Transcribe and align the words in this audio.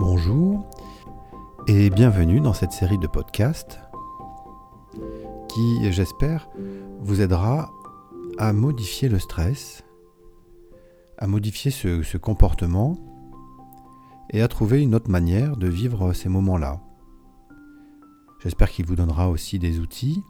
Bonjour 0.00 0.64
et 1.66 1.90
bienvenue 1.90 2.38
dans 2.38 2.52
cette 2.52 2.70
série 2.70 2.98
de 2.98 3.08
podcasts 3.08 3.80
qui, 5.48 5.92
j'espère, 5.92 6.48
vous 7.00 7.20
aidera 7.20 7.72
à 8.38 8.52
modifier 8.52 9.08
le 9.08 9.18
stress, 9.18 9.82
à 11.18 11.26
modifier 11.26 11.72
ce, 11.72 12.16
comportement 12.16 12.96
et 14.30 14.40
à 14.40 14.46
trouver 14.46 14.80
une 14.82 14.94
autre 14.94 15.10
manière 15.10 15.56
de 15.56 15.66
vivre 15.66 16.12
ces 16.12 16.28
moments-là. 16.28 16.80
J'espère 18.38 18.70
qu'il 18.70 18.86
vous 18.86 18.94
donnera 18.94 19.28
aussi 19.28 19.58
des 19.58 19.80
outils 19.80 20.22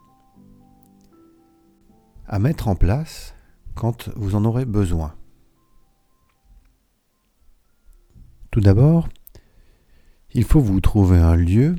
à 2.25 2.39
mettre 2.39 2.69
en 2.69 2.75
place 2.75 3.35
quand 3.75 4.09
vous 4.15 4.33
en 4.33 4.45
aurez 4.45 4.65
besoin. 4.65 5.13
Tout 8.49 8.61
d'abord, 8.61 9.07
il 10.33 10.43
faut 10.43 10.59
vous 10.59 10.79
trouver 10.81 11.17
un 11.17 11.35
lieu 11.35 11.75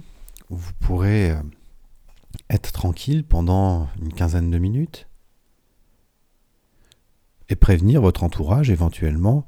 où 0.50 0.56
vous 0.56 0.72
pourrez 0.80 1.30
euh, 1.30 1.42
être 2.48 2.72
tranquille 2.72 3.24
pendant 3.24 3.88
une 4.00 4.12
quinzaine 4.12 4.50
de 4.50 4.58
minutes 4.58 5.06
et 7.48 7.56
prévenir 7.56 8.00
votre 8.00 8.24
entourage 8.24 8.70
éventuellement 8.70 9.46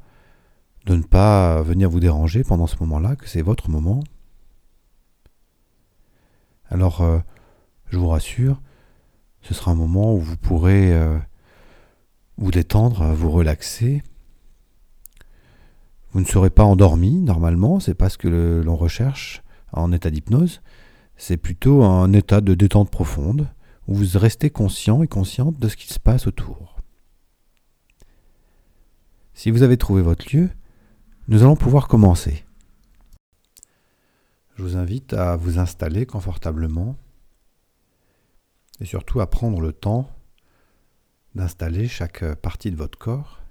de 0.86 0.96
ne 0.96 1.02
pas 1.02 1.62
venir 1.62 1.88
vous 1.88 2.00
déranger 2.00 2.42
pendant 2.42 2.66
ce 2.66 2.76
moment-là, 2.80 3.14
que 3.14 3.28
c'est 3.28 3.42
votre 3.42 3.70
moment. 3.70 4.02
Alors, 6.68 7.02
euh, 7.02 7.20
je 7.88 7.98
vous 7.98 8.08
rassure, 8.08 8.60
ce 9.42 9.54
sera 9.54 9.70
un 9.70 9.76
moment 9.76 10.14
où 10.14 10.18
vous 10.18 10.36
pourrez 10.36 10.92
euh, 10.92 11.18
vous 12.38 12.50
détendre, 12.50 13.12
vous 13.12 13.30
relaxer. 13.30 14.02
Vous 16.12 16.20
ne 16.20 16.26
serez 16.26 16.50
pas 16.50 16.64
endormi 16.64 17.20
normalement, 17.20 17.80
c'est 17.80 17.94
pas 17.94 18.10
ce 18.10 18.18
que 18.18 18.60
l'on 18.64 18.76
recherche 18.76 19.42
en 19.72 19.92
état 19.92 20.10
d'hypnose, 20.10 20.60
c'est 21.16 21.38
plutôt 21.38 21.82
un 21.84 22.12
état 22.12 22.40
de 22.40 22.54
détente 22.54 22.90
profonde 22.90 23.48
où 23.88 23.94
vous 23.94 24.18
restez 24.18 24.50
conscient 24.50 25.02
et 25.02 25.08
consciente 25.08 25.58
de 25.58 25.68
ce 25.68 25.76
qui 25.76 25.92
se 25.92 25.98
passe 25.98 26.26
autour. 26.26 26.76
Si 29.34 29.50
vous 29.50 29.62
avez 29.62 29.76
trouvé 29.76 30.02
votre 30.02 30.34
lieu, 30.34 30.50
nous 31.28 31.42
allons 31.42 31.56
pouvoir 31.56 31.88
commencer. 31.88 32.44
Je 34.56 34.62
vous 34.62 34.76
invite 34.76 35.14
à 35.14 35.36
vous 35.36 35.58
installer 35.58 36.04
confortablement 36.04 36.96
et 38.80 38.84
surtout 38.84 39.20
à 39.20 39.30
prendre 39.30 39.60
le 39.60 39.72
temps 39.72 40.10
d'installer 41.34 41.88
chaque 41.88 42.24
partie 42.34 42.70
de 42.70 42.76
votre 42.76 42.98
corps. 42.98 43.41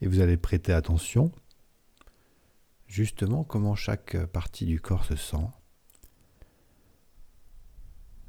Et 0.00 0.06
vous 0.06 0.20
allez 0.20 0.36
prêter 0.36 0.72
attention 0.72 1.30
justement 2.86 3.44
comment 3.44 3.76
chaque 3.76 4.16
partie 4.26 4.66
du 4.66 4.80
corps 4.80 5.04
se 5.04 5.14
sent, 5.14 5.46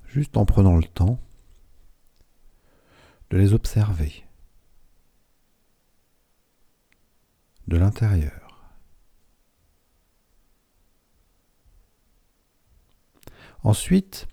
juste 0.05 0.37
en 0.37 0.45
prenant 0.45 0.77
le 0.77 0.83
temps 0.83 1.19
de 3.31 3.37
les 3.37 3.53
observer 3.53 4.23
de 7.67 7.77
l'intérieur. 7.77 8.75
Ensuite, 13.63 14.27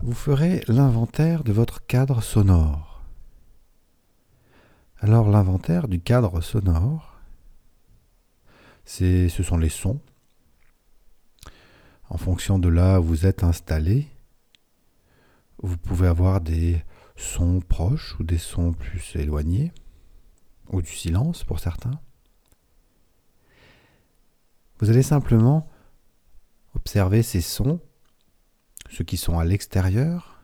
vous 0.00 0.14
ferez 0.14 0.62
l'inventaire 0.68 1.42
de 1.42 1.52
votre 1.52 1.84
cadre 1.86 2.22
sonore. 2.22 2.91
Alors 5.04 5.28
l'inventaire 5.28 5.88
du 5.88 6.00
cadre 6.00 6.40
sonore, 6.40 7.18
ce 8.84 9.28
sont 9.28 9.56
les 9.56 9.68
sons. 9.68 10.00
En 12.08 12.16
fonction 12.16 12.60
de 12.60 12.68
là 12.68 13.00
où 13.00 13.02
vous 13.02 13.26
êtes 13.26 13.42
installé, 13.42 14.06
vous 15.60 15.76
pouvez 15.76 16.06
avoir 16.06 16.40
des 16.40 16.84
sons 17.16 17.58
proches 17.58 18.14
ou 18.20 18.22
des 18.22 18.38
sons 18.38 18.74
plus 18.74 19.16
éloignés, 19.16 19.72
ou 20.68 20.80
du 20.80 20.92
silence 20.92 21.42
pour 21.42 21.58
certains. 21.58 22.00
Vous 24.78 24.88
allez 24.88 25.02
simplement 25.02 25.68
observer 26.76 27.24
ces 27.24 27.40
sons, 27.40 27.80
ceux 28.88 29.02
qui 29.02 29.16
sont 29.16 29.36
à 29.40 29.44
l'extérieur, 29.44 30.40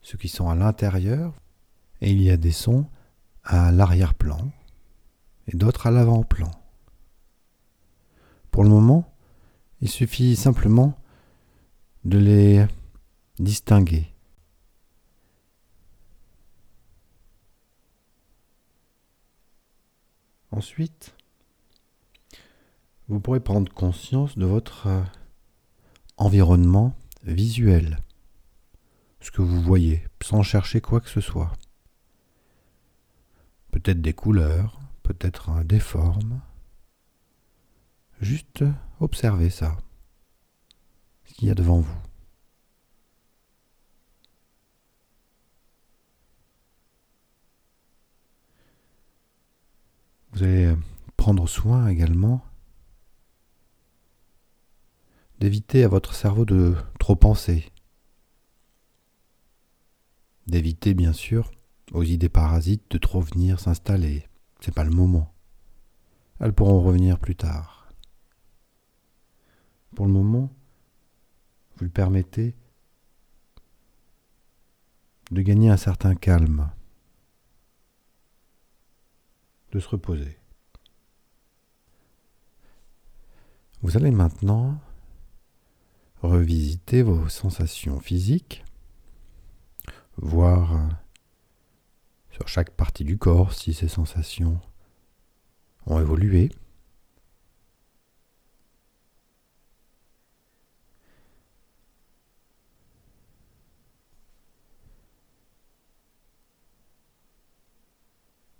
ceux 0.00 0.16
qui 0.16 0.28
sont 0.28 0.48
à 0.48 0.54
l'intérieur, 0.54 1.34
et 2.02 2.10
il 2.10 2.20
y 2.20 2.30
a 2.30 2.36
des 2.36 2.50
sons 2.50 2.84
à 3.44 3.70
l'arrière-plan, 3.70 4.50
et 5.46 5.56
d'autres 5.56 5.86
à 5.86 5.92
l'avant-plan. 5.92 6.50
Pour 8.50 8.64
le 8.64 8.70
moment, 8.70 9.08
il 9.80 9.88
suffit 9.88 10.34
simplement 10.34 10.98
de 12.04 12.18
les 12.18 12.66
distinguer. 13.38 14.12
Ensuite, 20.50 21.14
vous 23.06 23.20
pourrez 23.20 23.40
prendre 23.40 23.72
conscience 23.72 24.36
de 24.36 24.44
votre 24.44 24.88
euh, 24.88 25.02
environnement 26.16 26.96
visuel, 27.22 27.98
ce 29.20 29.30
que 29.30 29.40
vous 29.40 29.62
voyez, 29.62 30.04
sans 30.20 30.42
chercher 30.42 30.80
quoi 30.80 31.00
que 31.00 31.08
ce 31.08 31.20
soit. 31.20 31.52
Peut-être 33.82 34.00
des 34.00 34.12
couleurs, 34.12 34.78
peut-être 35.02 35.64
des 35.64 35.80
formes. 35.80 36.40
Juste 38.20 38.62
observez 39.00 39.50
ça, 39.50 39.76
ce 41.24 41.34
qu'il 41.34 41.48
y 41.48 41.50
a 41.50 41.56
devant 41.56 41.80
vous. 41.80 41.98
Vous 50.32 50.44
allez 50.44 50.76
prendre 51.16 51.48
soin 51.48 51.88
également 51.88 52.44
d'éviter 55.40 55.82
à 55.82 55.88
votre 55.88 56.14
cerveau 56.14 56.44
de 56.44 56.76
trop 57.00 57.16
penser, 57.16 57.72
d'éviter 60.46 60.94
bien 60.94 61.12
sûr 61.12 61.50
aux 61.90 62.02
idées 62.02 62.28
parasites 62.28 62.90
de 62.90 62.98
trop 62.98 63.20
venir 63.20 63.60
s'installer, 63.60 64.28
c'est 64.60 64.74
pas 64.74 64.84
le 64.84 64.90
moment. 64.90 65.32
Elles 66.40 66.52
pourront 66.52 66.80
revenir 66.80 67.18
plus 67.18 67.36
tard. 67.36 67.92
Pour 69.94 70.06
le 70.06 70.12
moment, 70.12 70.50
vous 71.76 71.84
le 71.84 71.90
permettez 71.90 72.54
de 75.30 75.42
gagner 75.42 75.70
un 75.70 75.76
certain 75.76 76.14
calme, 76.14 76.70
de 79.72 79.80
se 79.80 79.88
reposer. 79.88 80.38
Vous 83.82 83.96
allez 83.96 84.10
maintenant 84.10 84.78
revisiter 86.22 87.02
vos 87.02 87.28
sensations 87.28 87.98
physiques, 87.98 88.64
voir 90.16 91.01
sur 92.32 92.48
chaque 92.48 92.70
partie 92.70 93.04
du 93.04 93.18
corps 93.18 93.52
si 93.52 93.74
ces 93.74 93.88
sensations 93.88 94.60
ont 95.86 96.00
évolué. 96.00 96.50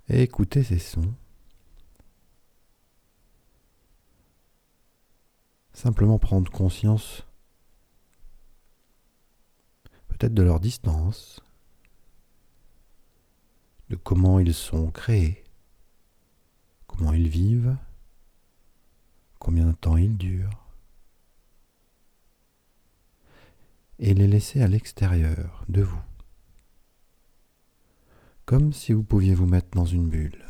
Et 0.08 0.22
écoutez 0.22 0.62
ces 0.62 0.78
sons. 0.78 1.14
Simplement 5.72 6.18
prendre 6.18 6.50
conscience 6.52 7.26
peut-être 10.08 10.34
de 10.34 10.42
leur 10.42 10.60
distance, 10.60 11.40
de 13.92 13.96
comment 13.96 14.38
ils 14.38 14.54
sont 14.54 14.90
créés, 14.90 15.44
comment 16.86 17.12
ils 17.12 17.28
vivent, 17.28 17.76
combien 19.38 19.66
de 19.66 19.72
temps 19.72 19.98
ils 19.98 20.16
durent, 20.16 20.66
et 23.98 24.14
les 24.14 24.26
laisser 24.26 24.62
à 24.62 24.66
l'extérieur 24.66 25.66
de 25.68 25.82
vous, 25.82 26.00
comme 28.46 28.72
si 28.72 28.94
vous 28.94 29.02
pouviez 29.02 29.34
vous 29.34 29.44
mettre 29.44 29.76
dans 29.76 29.84
une 29.84 30.08
bulle. 30.08 30.42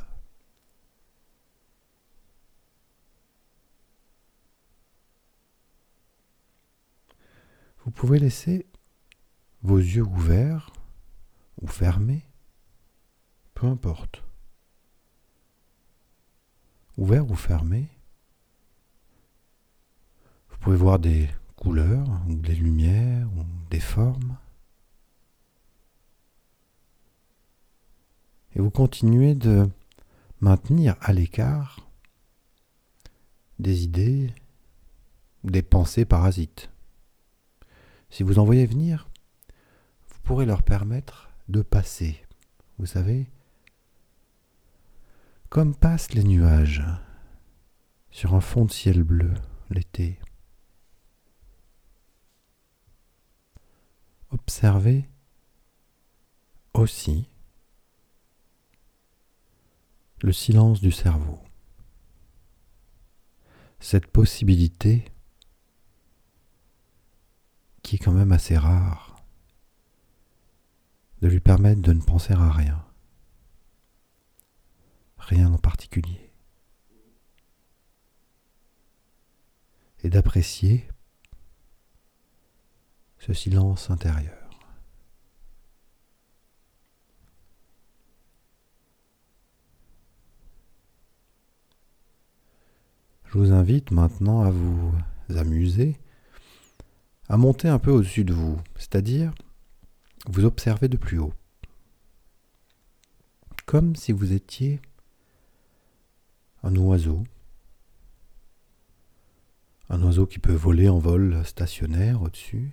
Vous 7.85 7.91
pouvez 7.91 8.21
laisser 8.21 8.67
vos 9.62 9.79
yeux 9.79 10.05
ouverts 10.05 10.73
ou 11.61 11.67
fermés 11.67 12.25
peu 13.62 13.69
importe. 13.69 14.25
ouvert 16.99 17.31
ou 17.31 17.37
fermé. 17.37 17.87
Vous 20.50 20.56
pouvez 20.59 20.76
voir 20.76 20.99
des 20.99 21.31
couleurs 21.55 22.09
ou 22.29 22.35
des 22.35 22.56
lumières 22.56 23.29
ou 23.37 23.44
des 23.70 23.79
formes. 23.79 24.37
Et 28.56 28.61
vous 28.61 28.73
continuez 28.73 29.37
de 29.37 29.70
maintenir 30.41 30.97
à 31.00 31.12
l'écart 31.12 31.88
des 33.61 33.85
idées 33.85 34.35
des 35.44 35.62
pensées 35.62 36.05
parasites. 36.05 36.69
Si 38.11 38.25
vous 38.25 38.41
en 38.41 38.44
voyez 38.44 38.67
venir, 38.67 39.08
vous 40.08 40.19
pourrez 40.25 40.47
leur 40.47 40.65
permettre 40.65 41.31
de 41.49 41.62
passer. 41.62 42.20
Vous 42.81 42.87
savez, 42.87 43.29
comme 45.52 45.75
passent 45.75 46.14
les 46.14 46.25
nuages 46.25 46.82
sur 48.10 48.34
un 48.34 48.40
fond 48.40 48.64
de 48.64 48.70
ciel 48.70 49.02
bleu 49.02 49.34
l'été? 49.69 50.19
Observez 54.31 55.10
aussi 56.72 57.28
le 60.22 60.32
silence 60.32 60.81
du 60.81 60.90
cerveau. 60.90 61.38
Cette 63.78 64.06
possibilité 64.06 65.05
qui 67.82 67.96
est 67.96 67.98
quand 67.98 68.12
même 68.12 68.32
assez 68.32 68.56
rare 68.56 69.22
de 71.20 71.28
lui 71.28 71.40
permettre 71.40 71.82
de 71.82 71.93
ne 71.93 72.00
penser 72.00 72.32
à 72.32 72.50
rien. 72.50 72.82
Rien 75.22 75.52
en 75.52 75.58
particulier. 75.58 76.30
Et 80.02 80.10
d'apprécier 80.10 80.88
ce 83.19 83.32
silence 83.32 83.88
intérieur. 83.90 84.36
Je 93.26 93.38
vous 93.38 93.52
invite 93.52 93.92
maintenant 93.92 94.42
à 94.42 94.50
vous 94.50 94.92
amuser, 95.34 95.96
à 97.28 97.36
monter 97.36 97.69
un 97.69 97.78
peu 97.78 97.90
au-dessus 97.90 98.24
de 98.24 98.34
vous, 98.34 98.60
c'est-à-dire 98.76 99.32
vous 100.26 100.44
observez 100.44 100.88
de 100.88 100.96
plus 100.96 101.19
haut, 101.19 101.32
comme 103.64 103.96
si 103.96 104.12
vous 104.12 104.32
étiez 104.32 104.82
un 106.62 106.76
oiseau, 106.76 107.25
un 109.88 110.03
oiseau 110.03 110.26
qui 110.26 110.38
peut 110.38 110.55
voler 110.55 110.88
en 110.88 110.99
vol 110.99 111.44
stationnaire 111.44 112.23
au-dessus, 112.23 112.73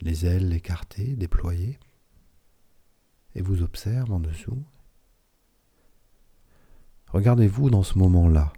les 0.00 0.26
ailes 0.26 0.52
écartées, 0.52 1.16
déployées, 1.16 1.78
et 3.34 3.42
vous 3.42 3.62
observe 3.62 4.12
en 4.12 4.20
dessous. 4.20 4.62
Regardez-vous 7.08 7.70
dans 7.70 7.82
ce 7.82 7.98
moment-là. 7.98 8.52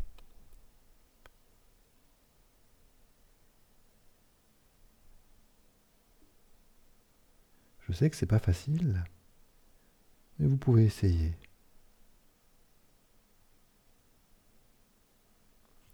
Je 7.80 7.92
sais 7.92 8.10
que 8.10 8.16
c'est 8.16 8.26
pas 8.26 8.38
facile, 8.38 9.02
mais 10.38 10.46
vous 10.46 10.58
pouvez 10.58 10.84
essayer. 10.84 11.34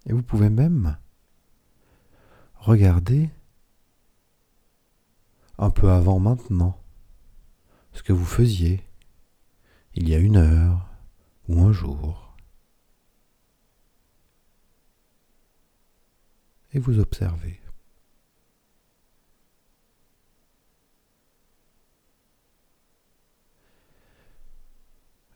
Et 0.07 0.13
vous 0.13 0.23
pouvez 0.23 0.51
même 0.51 0.97
regarder 2.57 3.31
un 5.59 5.71
peu 5.71 5.91
avant 5.91 6.19
maintenant 6.19 6.81
ce 7.93 8.03
que 8.03 8.13
vous 8.13 8.25
faisiez 8.25 8.83
il 9.95 10.09
y 10.09 10.15
a 10.15 10.19
une 10.19 10.37
heure 10.37 10.89
ou 11.49 11.61
un 11.63 11.73
jour. 11.73 12.37
Et 16.73 16.79
vous 16.81 16.99
observez. 16.99 17.61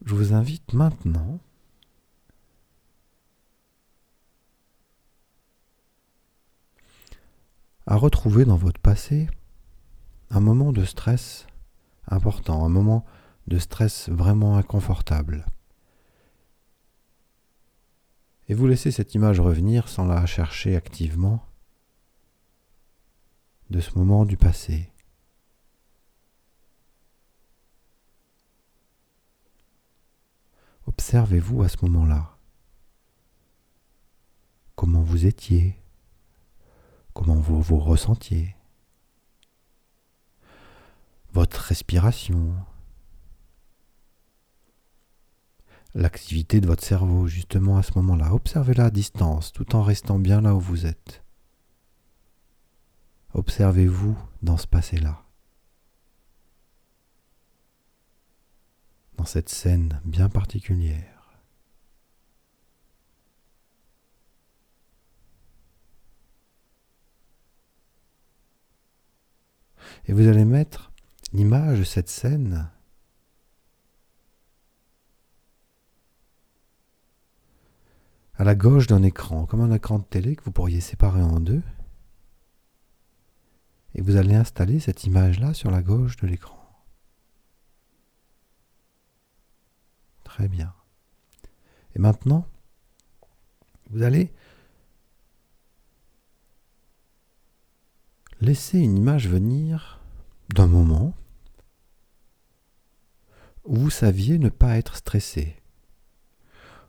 Je 0.04 0.14
vous 0.14 0.32
invite 0.32 0.72
maintenant 0.72 1.38
retrouver 7.98 8.44
dans 8.44 8.56
votre 8.56 8.80
passé 8.80 9.28
un 10.30 10.40
moment 10.40 10.72
de 10.72 10.84
stress 10.84 11.46
important, 12.06 12.64
un 12.64 12.68
moment 12.68 13.04
de 13.46 13.58
stress 13.58 14.08
vraiment 14.08 14.56
inconfortable. 14.56 15.46
Et 18.48 18.54
vous 18.54 18.66
laissez 18.66 18.90
cette 18.90 19.14
image 19.14 19.40
revenir 19.40 19.88
sans 19.88 20.06
la 20.06 20.24
chercher 20.24 20.76
activement 20.76 21.44
de 23.70 23.80
ce 23.80 23.98
moment 23.98 24.24
du 24.24 24.36
passé. 24.36 24.90
Observez-vous 30.86 31.62
à 31.62 31.68
ce 31.68 31.76
moment-là. 31.84 32.38
Comment 34.74 35.02
vous 35.02 35.26
étiez, 35.26 35.76
comment 37.18 37.34
vous 37.34 37.60
vous 37.60 37.80
ressentiez, 37.80 38.54
votre 41.32 41.60
respiration, 41.60 42.54
l'activité 45.94 46.60
de 46.60 46.68
votre 46.68 46.84
cerveau 46.84 47.26
justement 47.26 47.76
à 47.76 47.82
ce 47.82 47.90
moment-là. 47.96 48.32
Observez-la 48.32 48.84
à 48.84 48.90
distance 48.90 49.52
tout 49.52 49.74
en 49.74 49.82
restant 49.82 50.20
bien 50.20 50.40
là 50.40 50.54
où 50.54 50.60
vous 50.60 50.86
êtes. 50.86 51.24
Observez-vous 53.34 54.16
dans 54.42 54.56
ce 54.56 54.68
passé-là. 54.68 55.24
dans 59.16 59.24
cette 59.24 59.48
scène 59.48 60.00
bien 60.04 60.28
particulière. 60.28 61.17
Et 70.06 70.12
vous 70.12 70.28
allez 70.28 70.44
mettre 70.44 70.92
l'image 71.32 71.78
de 71.78 71.84
cette 71.84 72.08
scène 72.08 72.70
à 78.34 78.44
la 78.44 78.54
gauche 78.54 78.86
d'un 78.86 79.02
écran, 79.02 79.46
comme 79.46 79.60
un 79.60 79.72
écran 79.72 79.98
de 79.98 80.04
télé 80.04 80.36
que 80.36 80.44
vous 80.44 80.52
pourriez 80.52 80.80
séparer 80.80 81.22
en 81.22 81.40
deux. 81.40 81.62
Et 83.94 84.00
vous 84.00 84.16
allez 84.16 84.34
installer 84.34 84.78
cette 84.78 85.04
image-là 85.04 85.54
sur 85.54 85.70
la 85.70 85.82
gauche 85.82 86.16
de 86.18 86.26
l'écran. 86.28 86.56
Très 90.22 90.46
bien. 90.46 90.72
Et 91.96 91.98
maintenant, 91.98 92.46
vous 93.90 94.02
allez 94.02 94.32
laisser 98.40 98.78
une 98.78 98.96
image 98.96 99.28
venir 99.28 100.00
d'un 100.54 100.66
moment 100.66 101.14
où 103.64 103.76
vous 103.76 103.90
saviez 103.90 104.38
ne 104.38 104.48
pas 104.48 104.76
être 104.76 104.96
stressé, 104.96 105.56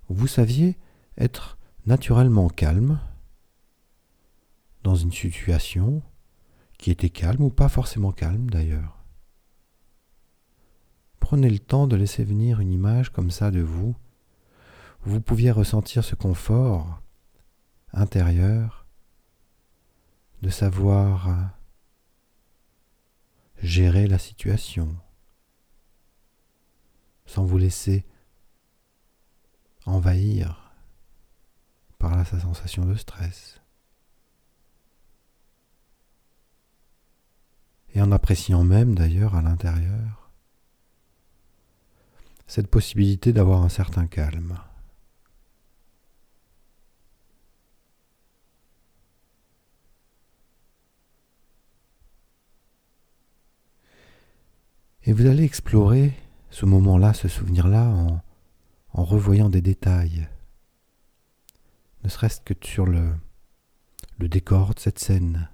vous 0.07 0.27
saviez 0.27 0.77
être 1.17 1.57
naturellement 1.85 2.49
calme 2.49 2.99
dans 4.83 4.95
une 4.95 5.11
situation 5.11 6.01
qui 6.77 6.91
était 6.91 7.09
calme 7.09 7.43
ou 7.43 7.49
pas 7.49 7.67
forcément 7.67 8.11
calme 8.11 8.49
d'ailleurs. 8.49 9.03
Prenez 11.19 11.49
le 11.49 11.59
temps 11.59 11.87
de 11.87 11.95
laisser 11.95 12.23
venir 12.23 12.59
une 12.59 12.71
image 12.71 13.11
comme 13.11 13.31
ça 13.31 13.51
de 13.51 13.59
vous, 13.59 13.95
vous 15.01 15.19
pouviez 15.19 15.51
ressentir 15.51 16.03
ce 16.03 16.15
confort 16.15 17.01
intérieur 17.91 18.78
de 20.41 20.49
savoir 20.49 21.51
gérer 23.61 24.07
la 24.07 24.17
situation 24.17 24.95
sans 27.25 27.45
vous 27.45 27.57
laisser 27.57 28.05
envahir 29.85 30.73
par 31.97 32.15
la 32.15 32.25
sensation 32.25 32.85
de 32.85 32.95
stress. 32.95 33.61
Et 37.93 38.01
en 38.01 38.11
appréciant 38.11 38.63
même 38.63 38.95
d'ailleurs 38.95 39.35
à 39.35 39.41
l'intérieur 39.41 40.31
cette 42.47 42.67
possibilité 42.67 43.31
d'avoir 43.31 43.61
un 43.61 43.69
certain 43.69 44.07
calme. 44.07 44.57
Et 55.09 55.11
vous 55.11 55.25
allez 55.25 55.43
explorer 55.43 56.13
ce 56.51 56.67
moment-là, 56.67 57.15
ce 57.15 57.27
souvenir-là, 57.27 57.89
en, 58.93 59.03
revoyant 59.03 59.49
des 59.49 59.59
détails, 59.59 60.29
ne 62.03 62.09
serait-ce 62.09 62.41
que 62.41 62.53
sur 62.61 62.85
le, 62.85 63.15
le 64.19 64.29
décor 64.29 64.75
de 64.75 64.79
cette 64.79 64.99
scène, 64.99 65.49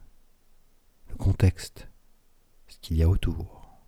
le 1.08 1.16
contexte, 1.16 1.88
ce 2.68 2.78
qu'il 2.80 2.98
y 2.98 3.04
a 3.04 3.08
autour. 3.08 3.80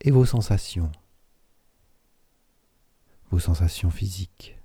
Et 0.00 0.10
vos 0.10 0.26
sensations, 0.26 0.90
vos 3.30 3.38
sensations 3.38 3.92
physiques. 3.92 4.58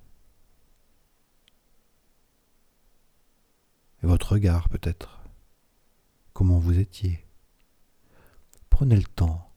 Et 4.01 4.07
votre 4.07 4.31
regard 4.31 4.69
peut-être, 4.69 5.21
comment 6.33 6.57
vous 6.57 6.79
étiez. 6.79 7.26
Prenez 8.77 8.97
le 8.97 9.03
temps. 9.05 9.49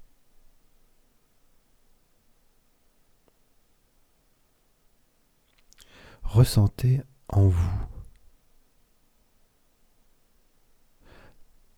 Ressentez 6.22 7.02
en 7.28 7.48
vous 7.48 7.86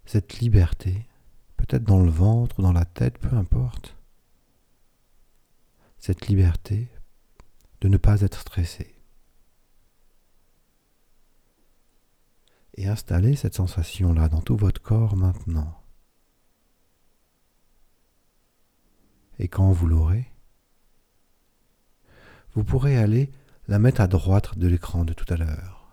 cette 0.05 0.39
liberté, 0.39 1.09
peut-être 1.57 1.83
dans 1.83 1.99
le 2.01 2.13
ventre 2.13 2.61
ou 2.61 2.63
dans 2.63 2.73
la 2.73 2.85
tête, 2.85 3.19
peu 3.19 3.35
importe, 3.35 3.97
cette 5.99 6.29
liberté 6.29 6.89
de 7.81 7.89
ne 7.89 7.97
pas 7.97 8.21
être 8.21 8.43
stressé. 8.43 8.95
Et 12.77 12.87
installez 12.87 13.35
cette 13.35 13.55
sensation-là 13.55 14.29
dans 14.29 14.43
tout 14.43 14.57
votre 14.57 14.81
corps 14.81 15.17
maintenant. 15.17 15.83
Et 19.42 19.42
quand 19.53 19.71
vous 19.71 19.87
l'aurez, 19.87 20.33
vous 22.55 22.65
pourrez 22.65 22.97
aller 22.97 23.31
la 23.69 23.79
mettre 23.79 24.01
à 24.01 24.09
droite 24.09 24.57
de 24.59 24.67
l'écran 24.67 25.05
de 25.05 25.13
tout 25.13 25.27
à 25.29 25.37
l'heure. 25.37 25.87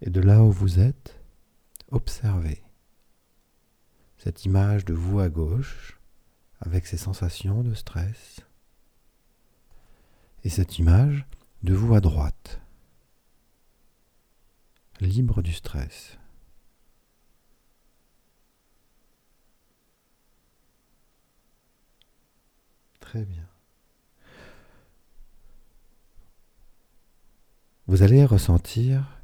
Et 0.00 0.10
de 0.10 0.20
là 0.20 0.42
où 0.44 0.52
vous 0.52 0.78
êtes, 0.78 1.20
observez 1.90 2.62
cette 4.16 4.44
image 4.44 4.84
de 4.84 4.94
vous 4.94 5.18
à 5.18 5.28
gauche 5.28 5.98
avec 6.60 6.86
ses 6.86 6.96
sensations 6.96 7.62
de 7.62 7.74
stress 7.74 8.40
et 10.44 10.50
cette 10.50 10.78
image 10.78 11.26
de 11.64 11.74
vous 11.74 11.94
à 11.94 12.00
droite, 12.00 12.60
libre 15.00 15.42
du 15.42 15.52
stress. 15.52 16.19
Très 23.10 23.24
bien. 23.24 23.42
Vous 27.88 28.04
allez 28.04 28.24
ressentir 28.24 29.20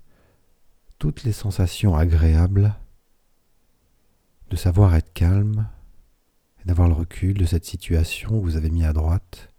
toutes 0.98 1.22
les 1.22 1.30
sensations 1.30 1.94
agréables 1.94 2.74
de 4.50 4.56
savoir 4.56 4.96
être 4.96 5.12
calme 5.12 5.68
et 6.60 6.64
d'avoir 6.64 6.88
le 6.88 6.94
recul 6.94 7.38
de 7.38 7.46
cette 7.46 7.64
situation 7.64 8.30
que 8.30 8.44
vous 8.44 8.56
avez 8.56 8.70
mis 8.70 8.84
à 8.84 8.92
droite. 8.92 9.54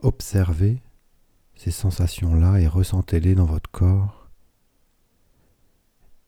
Observez 0.00 0.80
ces 1.56 1.72
sensations-là 1.72 2.60
et 2.60 2.68
ressentez-les 2.68 3.34
dans 3.34 3.46
votre 3.46 3.72
corps. 3.72 4.30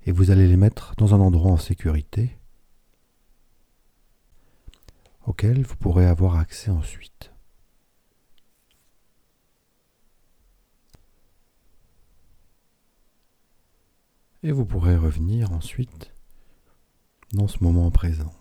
Et 0.06 0.10
vous 0.10 0.32
allez 0.32 0.48
les 0.48 0.56
mettre 0.56 0.96
dans 0.96 1.14
un 1.14 1.20
endroit 1.20 1.52
en 1.52 1.56
sécurité 1.56 2.36
auquel 5.26 5.62
vous 5.64 5.76
pourrez 5.76 6.06
avoir 6.06 6.36
accès 6.36 6.70
ensuite. 6.70 7.32
Et 14.42 14.52
vous 14.52 14.64
pourrez 14.64 14.96
revenir 14.96 15.52
ensuite 15.52 16.12
dans 17.32 17.48
ce 17.48 17.62
moment 17.62 17.90
présent. 17.90 18.32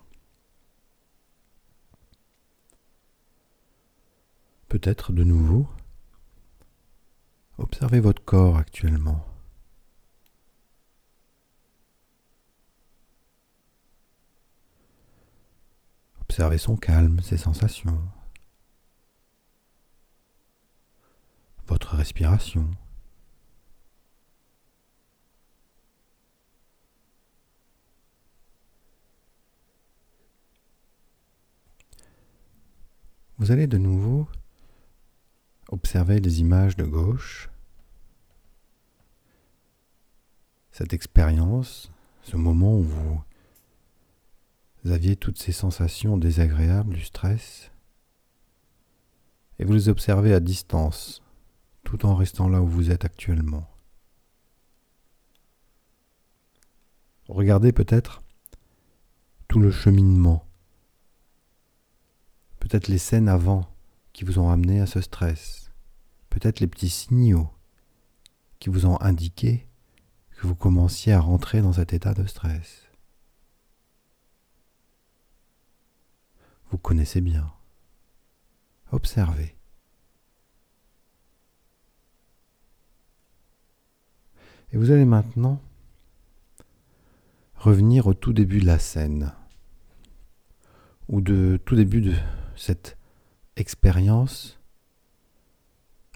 Peut-être 4.68 5.12
de 5.12 5.24
nouveau, 5.24 5.66
observez 7.58 7.98
votre 7.98 8.24
corps 8.24 8.56
actuellement. 8.56 9.24
Observez 16.36 16.58
son 16.58 16.76
calme, 16.76 17.22
ses 17.22 17.38
sensations, 17.38 17.98
votre 21.66 21.96
respiration. 21.96 22.68
Vous 33.38 33.50
allez 33.50 33.66
de 33.66 33.78
nouveau 33.78 34.28
observer 35.70 36.20
les 36.20 36.40
images 36.40 36.76
de 36.76 36.84
gauche, 36.84 37.48
cette 40.70 40.92
expérience, 40.92 41.90
ce 42.24 42.36
moment 42.36 42.76
où 42.76 42.82
vous 42.82 43.22
aviez 44.92 45.16
toutes 45.16 45.38
ces 45.38 45.52
sensations 45.52 46.16
désagréables 46.16 46.94
du 46.94 47.02
stress 47.02 47.70
et 49.58 49.64
vous 49.64 49.72
les 49.72 49.88
observez 49.88 50.34
à 50.34 50.40
distance 50.40 51.22
tout 51.84 52.04
en 52.04 52.14
restant 52.14 52.48
là 52.48 52.60
où 52.60 52.66
vous 52.66 52.90
êtes 52.90 53.04
actuellement. 53.04 53.68
Regardez 57.28 57.72
peut-être 57.72 58.22
tout 59.48 59.60
le 59.60 59.70
cheminement, 59.70 60.46
peut-être 62.60 62.88
les 62.88 62.98
scènes 62.98 63.28
avant 63.28 63.68
qui 64.12 64.24
vous 64.24 64.38
ont 64.38 64.50
amené 64.50 64.80
à 64.80 64.86
ce 64.86 65.00
stress, 65.00 65.72
peut-être 66.30 66.60
les 66.60 66.66
petits 66.66 66.90
signaux 66.90 67.50
qui 68.58 68.68
vous 68.68 68.86
ont 68.86 69.00
indiqué 69.00 69.68
que 70.36 70.46
vous 70.46 70.54
commenciez 70.54 71.12
à 71.12 71.20
rentrer 71.20 71.62
dans 71.62 71.74
cet 71.74 71.92
état 71.92 72.14
de 72.14 72.26
stress. 72.26 72.85
Vous 76.70 76.78
connaissez 76.78 77.20
bien. 77.20 77.52
Observez. 78.92 79.56
Et 84.72 84.76
vous 84.76 84.90
allez 84.90 85.04
maintenant 85.04 85.60
revenir 87.54 88.06
au 88.06 88.14
tout 88.14 88.32
début 88.32 88.60
de 88.60 88.66
la 88.66 88.78
scène, 88.78 89.32
ou 91.08 91.20
de 91.20 91.58
tout 91.64 91.76
début 91.76 92.00
de 92.00 92.14
cette 92.56 92.96
expérience, 93.56 94.60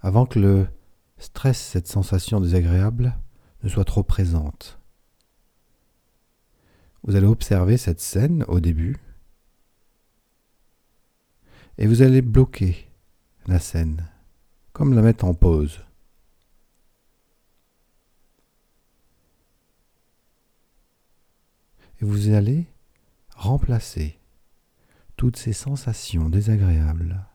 avant 0.02 0.26
que 0.26 0.38
le 0.38 0.66
stress, 1.18 1.58
cette 1.58 1.86
sensation 1.86 2.40
désagréable, 2.40 3.16
ne 3.62 3.68
soit 3.68 3.84
trop 3.84 4.02
présente. 4.02 4.78
Vous 7.02 7.16
allez 7.16 7.26
observer 7.26 7.76
cette 7.76 8.00
scène 8.00 8.44
au 8.48 8.60
début, 8.60 8.98
et 11.80 11.86
vous 11.86 12.02
allez 12.02 12.20
bloquer 12.20 12.90
la 13.46 13.58
scène, 13.58 14.06
comme 14.74 14.92
la 14.92 15.00
mettre 15.00 15.24
en 15.24 15.32
pause. 15.32 15.80
Et 22.00 22.04
vous 22.04 22.28
allez 22.34 22.66
remplacer 23.34 24.20
toutes 25.16 25.36
ces 25.36 25.54
sensations 25.54 26.28
désagréables 26.28 27.26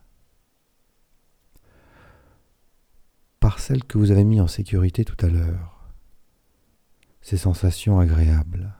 par 3.39 3.59
celles 3.59 3.83
que 3.83 3.97
vous 3.97 4.11
avez 4.11 4.23
mis 4.23 4.41
en 4.41 4.47
sécurité 4.47 5.05
tout 5.05 5.25
à 5.25 5.29
l'heure, 5.29 5.89
ces 7.21 7.37
sensations 7.37 7.99
agréables. 7.99 8.73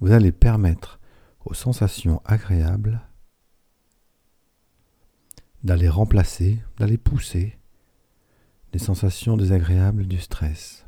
Vous 0.00 0.10
allez 0.10 0.32
permettre 0.32 0.98
aux 1.44 1.54
sensations 1.54 2.20
agréables 2.24 3.00
d'aller 5.66 5.88
remplacer, 5.88 6.62
d'aller 6.78 6.96
pousser 6.96 7.58
les 8.72 8.78
sensations 8.78 9.36
désagréables 9.36 10.06
du 10.06 10.20
stress. 10.20 10.86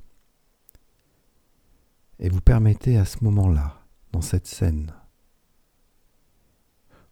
Et 2.20 2.28
vous 2.28 2.40
permettez 2.40 2.96
à 2.96 3.04
ce 3.04 3.22
moment-là, 3.24 3.82
dans 4.12 4.20
cette 4.20 4.46
scène, 4.46 4.94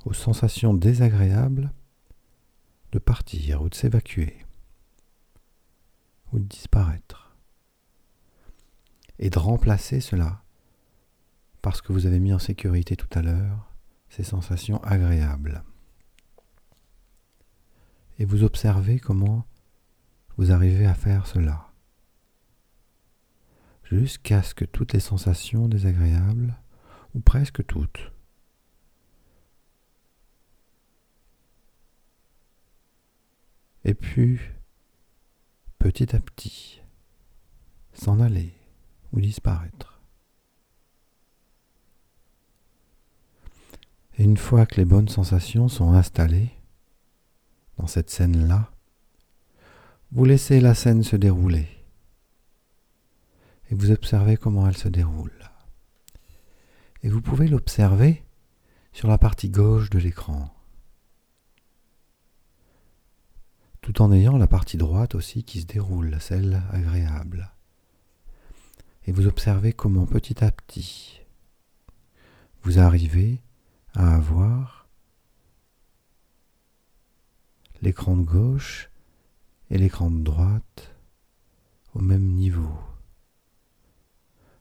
aux 0.04 0.12
sensations 0.12 0.74
désagréables 0.74 1.72
de 2.92 3.00
partir 3.00 3.62
ou 3.62 3.68
de 3.68 3.74
s'évacuer, 3.74 4.36
ou 6.32 6.38
de 6.38 6.44
disparaître. 6.44 7.36
Et 9.18 9.28
de 9.28 9.38
remplacer 9.38 10.00
cela 10.00 10.44
parce 11.62 11.82
que 11.82 11.92
vous 11.92 12.06
avez 12.06 12.20
mis 12.20 12.32
en 12.32 12.38
sécurité 12.38 12.94
tout 12.94 13.08
à 13.18 13.22
l'heure 13.22 13.72
ces 14.08 14.22
sensations 14.22 14.80
agréables. 14.84 15.64
Et 18.18 18.24
vous 18.24 18.44
observez 18.44 18.98
comment 18.98 19.46
vous 20.36 20.52
arrivez 20.52 20.86
à 20.86 20.94
faire 20.94 21.26
cela. 21.26 21.70
Jusqu'à 23.84 24.42
ce 24.42 24.54
que 24.54 24.64
toutes 24.64 24.92
les 24.92 25.00
sensations 25.00 25.68
désagréables, 25.68 26.56
ou 27.14 27.20
presque 27.20 27.64
toutes, 27.66 28.12
et 33.84 33.94
puis 33.94 34.40
petit 35.78 36.14
à 36.14 36.20
petit 36.20 36.82
s'en 37.92 38.20
aller 38.20 38.52
ou 39.12 39.20
disparaître. 39.20 40.02
Et 44.18 44.24
une 44.24 44.36
fois 44.36 44.66
que 44.66 44.76
les 44.76 44.84
bonnes 44.84 45.08
sensations 45.08 45.68
sont 45.68 45.92
installées 45.92 46.55
dans 47.78 47.86
cette 47.86 48.10
scène-là, 48.10 48.70
vous 50.12 50.24
laissez 50.24 50.60
la 50.60 50.74
scène 50.74 51.02
se 51.02 51.16
dérouler 51.16 51.68
et 53.70 53.74
vous 53.74 53.90
observez 53.90 54.36
comment 54.36 54.68
elle 54.68 54.76
se 54.76 54.88
déroule. 54.88 55.50
Et 57.02 57.08
vous 57.08 57.20
pouvez 57.20 57.48
l'observer 57.48 58.24
sur 58.92 59.08
la 59.08 59.18
partie 59.18 59.50
gauche 59.50 59.90
de 59.90 59.98
l'écran. 59.98 60.56
tout 63.86 64.02
en 64.02 64.10
ayant 64.10 64.36
la 64.36 64.48
partie 64.48 64.78
droite 64.78 65.14
aussi 65.14 65.44
qui 65.44 65.60
se 65.60 65.66
déroule, 65.66 66.16
celle 66.18 66.60
agréable. 66.72 67.52
Et 69.04 69.12
vous 69.12 69.28
observez 69.28 69.72
comment 69.72 70.06
petit 70.06 70.42
à 70.42 70.50
petit 70.50 71.20
vous 72.64 72.80
arrivez 72.80 73.40
à 73.94 74.16
avoir 74.16 74.85
l'écran 77.82 78.16
de 78.16 78.24
gauche 78.24 78.90
et 79.70 79.78
l'écran 79.78 80.10
de 80.10 80.22
droite 80.22 80.94
au 81.94 82.00
même 82.00 82.26
niveau, 82.26 82.78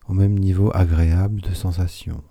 au 0.08 0.14
même 0.14 0.38
niveau 0.38 0.72
agréable 0.74 1.42
de 1.42 1.54
sensation. 1.54 2.24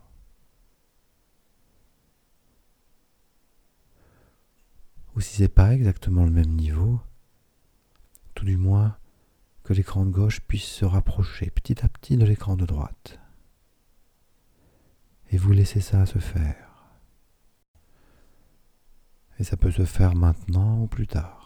ou 5.16 5.20
si 5.20 5.36
c'est 5.36 5.48
pas 5.48 5.72
exactement 5.74 6.24
le 6.24 6.30
même 6.30 6.54
niveau, 6.54 7.00
tout 8.34 8.44
du 8.44 8.56
moins 8.56 8.96
que 9.62 9.72
l'écran 9.72 10.04
de 10.04 10.10
gauche 10.10 10.40
puisse 10.40 10.64
se 10.64 10.84
rapprocher 10.84 11.50
petit 11.50 11.84
à 11.84 11.88
petit 11.88 12.16
de 12.16 12.24
l'écran 12.24 12.56
de 12.56 12.66
droite. 12.66 13.18
Et 15.30 15.36
vous 15.36 15.52
laissez 15.52 15.80
ça 15.80 16.04
se 16.06 16.18
faire. 16.18 16.74
Et 19.38 19.44
ça 19.44 19.56
peut 19.56 19.70
se 19.70 19.84
faire 19.84 20.14
maintenant 20.14 20.80
ou 20.80 20.86
plus 20.86 21.06
tard. 21.06 21.44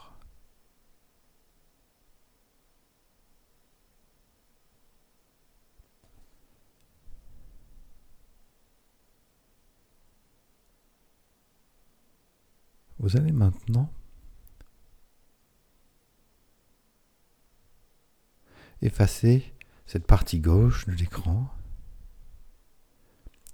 Vous 12.98 13.16
allez 13.16 13.32
maintenant 13.32 13.90
effacer 18.82 19.54
cette 19.86 20.06
partie 20.06 20.40
gauche 20.40 20.86
de 20.86 20.92
l'écran 20.92 21.48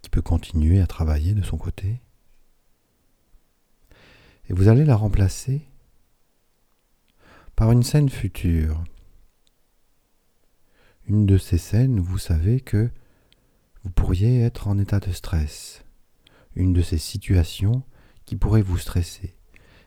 qui 0.02 0.10
peut 0.10 0.22
continuer 0.22 0.80
à 0.80 0.86
travailler 0.86 1.34
de 1.34 1.42
son 1.42 1.56
côté. 1.56 2.00
Et 4.48 4.52
vous 4.52 4.68
allez 4.68 4.84
la 4.84 4.96
remplacer 4.96 5.62
par 7.56 7.72
une 7.72 7.82
scène 7.82 8.08
future. 8.08 8.84
Une 11.06 11.26
de 11.26 11.38
ces 11.38 11.58
scènes 11.58 12.00
où 12.00 12.04
vous 12.04 12.18
savez 12.18 12.60
que 12.60 12.90
vous 13.82 13.90
pourriez 13.90 14.40
être 14.42 14.68
en 14.68 14.78
état 14.78 15.00
de 15.00 15.12
stress. 15.12 15.84
Une 16.56 16.72
de 16.72 16.82
ces 16.82 16.98
situations 16.98 17.82
qui 18.24 18.36
pourrait 18.36 18.62
vous 18.62 18.78
stresser. 18.78 19.34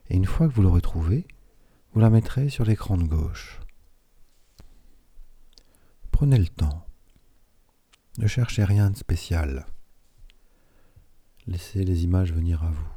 Et 0.10 0.16
une 0.16 0.26
fois 0.26 0.48
que 0.48 0.54
vous 0.54 0.62
l'aurez 0.62 0.82
trouvé, 0.82 1.28
vous 1.94 2.00
la 2.00 2.10
mettrez 2.10 2.50
sur 2.50 2.66
l'écran 2.66 2.98
de 2.98 3.04
gauche. 3.04 3.60
Prenez 6.12 6.38
le 6.38 6.48
temps. 6.48 6.86
Ne 8.18 8.28
cherchez 8.28 8.64
rien 8.64 8.90
de 8.90 8.98
spécial. 8.98 9.66
Laissez 11.46 11.84
les 11.84 12.04
images 12.04 12.34
venir 12.34 12.64
à 12.64 12.72
vous. 12.72 12.97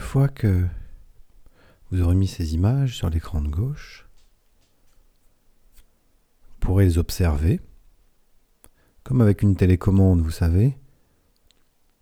Une 0.00 0.06
fois 0.06 0.28
que 0.28 0.66
vous 1.90 2.00
aurez 2.00 2.14
mis 2.14 2.26
ces 2.26 2.54
images 2.54 2.96
sur 2.96 3.10
l'écran 3.10 3.42
de 3.42 3.48
gauche, 3.48 4.08
vous 6.48 6.58
pourrez 6.60 6.86
les 6.86 6.96
observer 6.96 7.60
comme 9.04 9.20
avec 9.20 9.42
une 9.42 9.56
télécommande, 9.56 10.22
vous 10.22 10.30
savez. 10.30 10.78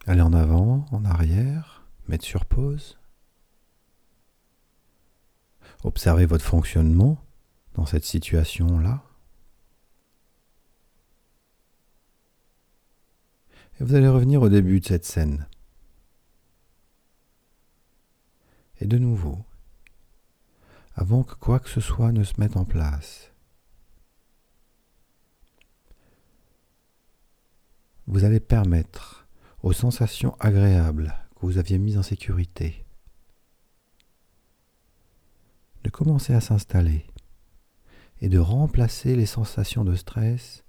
Aller 0.07 0.23
en 0.23 0.33
avant, 0.33 0.87
en 0.93 1.05
arrière, 1.05 1.89
mettre 2.07 2.25
sur 2.25 2.47
pause. 2.47 2.99
Observez 5.83 6.25
votre 6.25 6.45
fonctionnement 6.45 7.19
dans 7.75 7.85
cette 7.85 8.05
situation-là. 8.05 9.03
Et 13.81 13.85
vous 13.85 13.97
allez 13.97 14.09
revenir 14.09 14.41
au 14.41 14.49
début 14.49 14.79
de 14.79 14.87
cette 14.87 15.05
scène. 15.05 15.49
Et 18.81 18.87
de 18.87 18.99
nouveau, 18.99 19.45
avant 20.95 21.23
que 21.23 21.35
quoi 21.35 21.61
que 21.61 21.69
ce 21.69 21.81
soit 21.81 22.13
ne 22.13 22.25
se 22.25 22.41
mette 22.41 22.57
en 22.57 22.65
place, 22.65 23.33
vous 28.07 28.25
allez 28.25 28.41
permettre 28.41 29.27
aux 29.63 29.73
sensations 29.73 30.37
agréables 30.41 31.15
que 31.35 31.47
vous 31.47 31.59
aviez 31.59 31.79
mises 31.79 31.99
en 31.99 32.03
sécurité 32.03 32.85
de 35.85 35.91
commencer 35.91 36.35
à 36.35 36.41
s'installer 36.41 37.07
et 38.21 38.29
de 38.29 38.39
remplacer 38.39 39.17
les 39.17 39.27
sensations 39.27 39.85
de 39.85 39.95
stress 39.95 40.65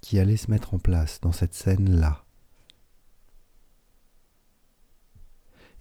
qui 0.00 0.18
allaient 0.18 0.36
se 0.36 0.50
mettre 0.50 0.74
en 0.74 0.78
place 0.78 1.20
dans 1.20 1.32
cette 1.32 1.54
scène-là. 1.54 2.24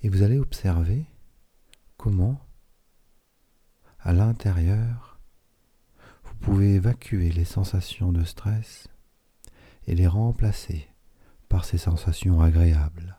Et 0.02 0.10
vous 0.10 0.24
allez 0.24 0.38
observer 0.38 1.06
comment, 2.00 2.40
à 4.00 4.14
l'intérieur, 4.14 5.20
vous 6.24 6.34
pouvez 6.36 6.76
évacuer 6.76 7.30
les 7.30 7.44
sensations 7.44 8.14
de 8.14 8.24
stress 8.24 8.88
et 9.86 9.96
les 9.96 10.08
remplacer 10.08 10.88
par 11.50 11.66
ces 11.66 11.78
sensations 11.78 12.42
agréables. 12.42 13.18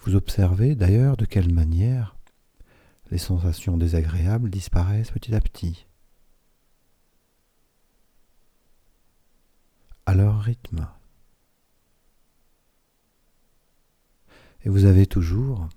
Vous 0.00 0.14
observez 0.16 0.74
d'ailleurs 0.74 1.16
de 1.16 1.24
quelle 1.24 1.52
manière 1.52 2.18
les 3.10 3.16
sensations 3.16 3.78
désagréables 3.78 4.50
disparaissent 4.50 5.12
petit 5.12 5.34
à 5.34 5.40
petit, 5.40 5.86
à 10.04 10.14
leur 10.14 10.42
rythme. 10.42 10.86
Et 14.64 14.68
vous 14.68 14.86
avez 14.86 15.06
toujours 15.06 15.68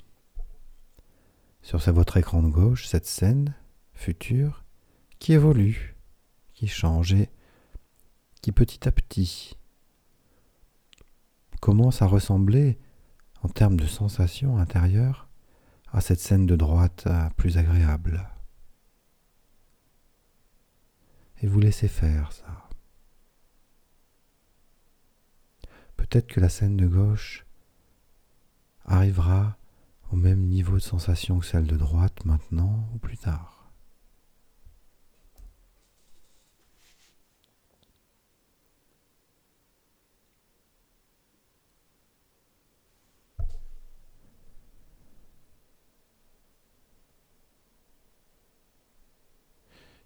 sur 1.62 1.80
votre 1.92 2.18
écran 2.18 2.42
de 2.42 2.50
gauche 2.50 2.88
cette 2.88 3.06
scène 3.06 3.54
future 3.94 4.64
qui 5.20 5.34
évolue 5.34 5.98
qui 6.54 6.68
change 6.68 7.14
et 7.14 7.30
qui 8.42 8.52
petit 8.52 8.88
à 8.88 8.92
petit 8.92 9.58
commence 11.60 12.02
à 12.02 12.08
ressembler 12.08 12.80
en 13.44 13.50
termes 13.50 13.78
de 13.78 13.86
sensations 13.86 14.58
intérieures 14.58 15.28
à 15.92 16.02
cette 16.02 16.20
scène 16.20 16.46
de 16.46 16.56
droite 16.56 17.04
euh, 17.08 17.30
plus 17.38 17.58
agréable. 17.58 18.30
Et 21.42 21.48
vous 21.48 21.60
laissez 21.60 21.88
faire 21.88 22.32
ça. 22.32 22.70
Peut-être 25.96 26.28
que 26.28 26.40
la 26.40 26.50
scène 26.50 26.78
de 26.78 26.88
gauche 26.88 27.47
arrivera 28.88 29.58
au 30.12 30.16
même 30.16 30.48
niveau 30.48 30.76
de 30.76 30.82
sensation 30.82 31.40
que 31.40 31.46
celle 31.46 31.68
de 31.68 31.76
droite 31.76 32.26
maintenant 32.26 32.90
ou 32.94 32.98
plus 32.98 33.18
tard. 33.18 33.54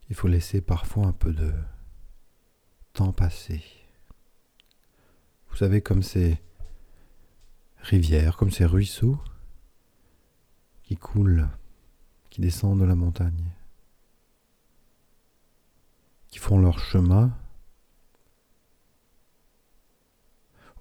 Il 0.09 0.15
faut 0.15 0.27
laisser 0.27 0.59
parfois 0.59 1.05
un 1.05 1.13
peu 1.13 1.31
de 1.31 1.53
temps 2.91 3.13
passer. 3.13 3.63
Vous 5.49 5.55
savez 5.55 5.81
comme 5.81 6.03
c'est 6.03 6.41
rivières, 7.81 8.37
comme 8.37 8.51
ces 8.51 8.65
ruisseaux 8.65 9.19
qui 10.83 10.97
coulent, 10.97 11.47
qui 12.29 12.41
descendent 12.41 12.79
de 12.79 12.85
la 12.85 12.95
montagne, 12.95 13.51
qui 16.29 16.39
font 16.39 16.59
leur 16.59 16.79
chemin 16.79 17.35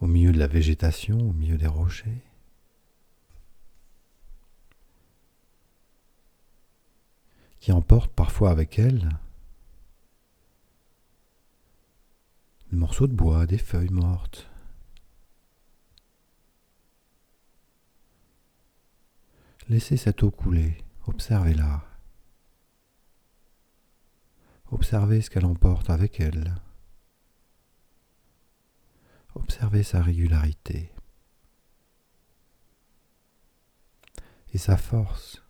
au 0.01 0.07
milieu 0.07 0.33
de 0.33 0.39
la 0.39 0.47
végétation, 0.47 1.19
au 1.19 1.33
milieu 1.33 1.57
des 1.57 1.67
rochers. 1.67 2.23
qui 7.61 7.73
emportent 7.73 8.15
parfois 8.15 8.51
avec 8.51 8.79
elles 8.79 9.11
des 12.71 12.77
morceaux 12.77 13.07
de 13.07 13.13
bois, 13.13 13.47
des 13.47 13.59
feuilles 13.59 13.91
mortes. 13.91 14.50
Laissez 19.69 19.97
cette 19.97 20.23
eau 20.23 20.31
couler, 20.31 20.79
observez-la. 21.07 21.85
Observez 24.73 25.21
ce 25.21 25.31
qu'elle 25.31 25.45
emporte 25.45 25.91
avec 25.91 26.21
elle. 26.21 26.55
Observez 29.35 29.83
sa 29.83 30.03
régularité 30.03 30.93
et 34.53 34.59
sa 34.59 34.77
force, 34.77 35.43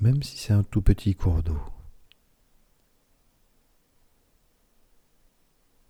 même 0.00 0.22
si 0.22 0.36
c'est 0.38 0.52
un 0.52 0.62
tout 0.62 0.82
petit 0.82 1.14
cours 1.14 1.42
d'eau. 1.42 1.60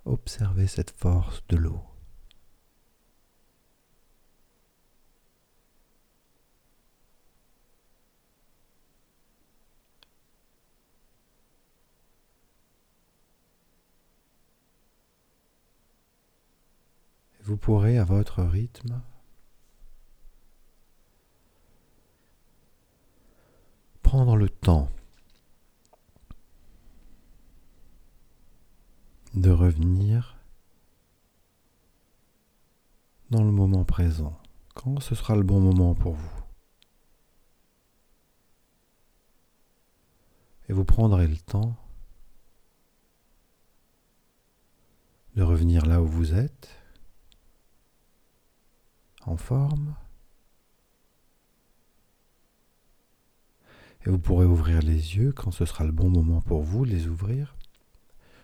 Observez 0.05 0.67
cette 0.67 0.91
force 0.93 1.43
de 1.49 1.57
l'eau. 1.57 1.88
Vous 17.49 17.57
pourrez 17.57 17.97
à 17.97 18.05
votre 18.05 18.43
rythme. 18.43 19.01
Prendre 24.03 24.37
le 24.37 24.51
temps 24.51 24.91
de 29.33 29.49
revenir 29.51 30.37
dans 33.31 33.43
le 33.43 33.51
moment 33.51 33.87
présent, 33.87 34.39
quand 34.75 35.01
ce 35.01 35.15
sera 35.15 35.35
le 35.35 35.43
bon 35.43 35.59
moment 35.59 35.95
pour 35.95 36.13
vous. 36.13 36.43
Et 40.69 40.75
vous 40.75 40.85
prendrez 40.85 41.27
le 41.27 41.39
temps 41.39 41.75
de 45.35 45.43
revenir 45.43 45.87
là 45.87 46.03
où 46.03 46.07
vous 46.07 46.35
êtes 46.35 46.78
en 49.29 49.37
forme. 49.37 49.95
Et 54.05 54.11
vous 54.11 54.19
pourrez 54.19 54.47
ouvrir 54.47 54.81
les 54.81 55.17
yeux 55.17 55.33
quand 55.33 55.51
ce 55.51 55.65
sera 55.65 55.85
le 55.85 55.93
bon 55.93 56.09
moment 56.09 56.41
pour 56.41 56.63
vous, 56.63 56.85
les 56.85 57.09
ouvrir, 57.09 57.57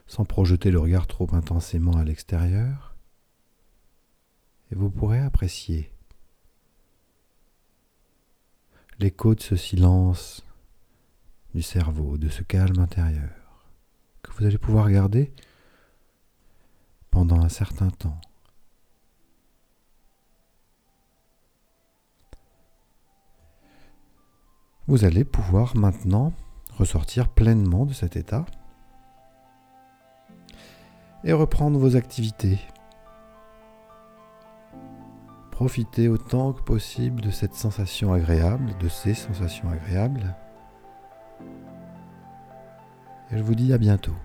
sans 0.07 0.25
projeter 0.25 0.71
le 0.71 0.79
regard 0.79 1.07
trop 1.07 1.29
intensément 1.33 1.97
à 1.97 2.05
l'extérieur. 2.05 2.97
Et 4.71 4.75
vous 4.75 4.91
pourrez 4.91 5.21
apprécier 5.21 5.93
l'écho 8.99 9.35
de 9.35 9.41
ce 9.41 9.57
silence 9.57 10.45
du 11.55 11.63
cerveau, 11.63 12.19
de 12.19 12.29
ce 12.29 12.43
calme 12.43 12.81
intérieur, 12.81 13.69
que 14.23 14.33
vous 14.33 14.45
allez 14.45 14.59
pouvoir 14.59 14.91
garder 14.91 15.33
pendant 17.11 17.41
un 17.41 17.49
certain 17.49 17.91
temps. 17.91 18.21
Vous 24.87 25.05
allez 25.05 25.25
pouvoir 25.25 25.77
maintenant 25.77 26.33
ressortir 26.77 27.29
pleinement 27.29 27.87
de 27.87 27.93
cet 27.93 28.17
état 28.17 28.45
et 31.25 31.33
reprendre 31.33 31.79
vos 31.79 31.97
activités. 31.97 32.59
Profitez 35.51 36.09
autant 36.09 36.53
que 36.53 36.63
possible 36.63 37.21
de 37.23 37.31
cette 37.31 37.55
sensation 37.55 38.13
agréable, 38.13 38.77
de 38.79 38.89
ces 38.89 39.15
sensations 39.15 39.71
agréables. 39.71 40.35
Et 43.31 43.39
je 43.39 43.43
vous 43.43 43.55
dis 43.55 43.73
à 43.73 43.79
bientôt. 43.79 44.17